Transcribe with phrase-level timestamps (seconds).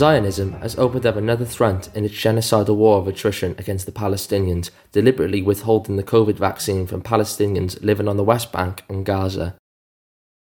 [0.00, 4.70] Zionism has opened up another front in its genocidal war of attrition against the Palestinians,
[4.92, 9.56] deliberately withholding the COVID vaccine from Palestinians living on the West Bank and Gaza.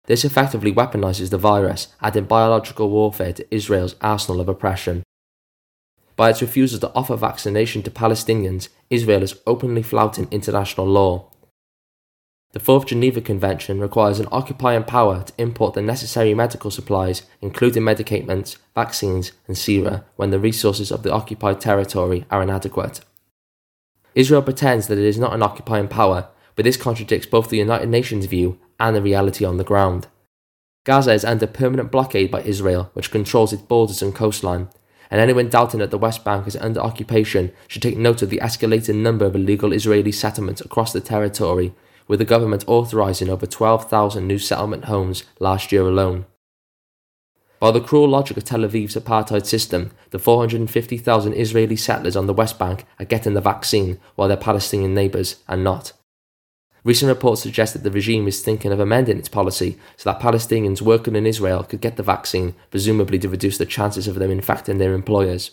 [0.06, 5.02] This effectively weaponizes the virus, adding biological warfare to Israel's arsenal of oppression.
[6.16, 11.32] By its refusal to offer vaccination to Palestinians, Israel is openly flouting international law.
[12.52, 17.84] The Fourth Geneva Convention requires an occupying power to import the necessary medical supplies, including
[17.84, 23.02] medicaments, vaccines, and sera, when the resources of the occupied territory are inadequate.
[24.16, 27.88] Israel pretends that it is not an occupying power, but this contradicts both the United
[27.88, 30.08] Nations view and the reality on the ground.
[30.86, 34.70] Gaza is under permanent blockade by Israel, which controls its borders and coastline,
[35.12, 38.40] and anyone doubting that the West Bank is under occupation should take note of the
[38.40, 41.76] escalating number of illegal Israeli settlements across the territory,
[42.10, 46.26] with the government authorizing over 12,000 new settlement homes last year alone.
[47.60, 52.34] By the cruel logic of Tel Aviv's apartheid system, the 450,000 Israeli settlers on the
[52.34, 55.94] West Bank are getting the vaccine while their Palestinian neighbours are not.
[56.86, 60.82] Recent reports suggest that the regime is thinking of amending its policy so that Palestinians
[60.82, 64.78] working in Israel could get the vaccine, presumably to reduce the chances of them infecting
[64.78, 65.52] their employers.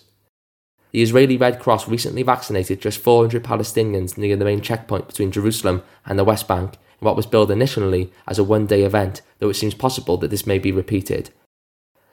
[0.97, 5.83] The Israeli Red Cross recently vaccinated just 400 Palestinians near the main checkpoint between Jerusalem
[6.07, 9.51] and the West Bank in what was billed initially as a one day event, though
[9.51, 11.29] it seems possible that this may be repeated.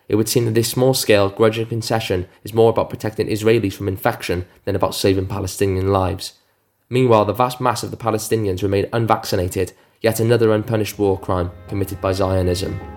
[0.09, 3.88] It would seem that this small scale grudging concession is more about protecting Israelis from
[3.88, 6.34] infection than about saving Palestinian lives.
[6.89, 12.02] Meanwhile, the vast mass of the Palestinians remain unvaccinated, yet another unpunished war crime committed
[12.02, 12.92] by Zionism.